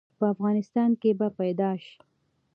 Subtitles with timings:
[0.17, 1.85] په افغانستان کې به پيدا ش؟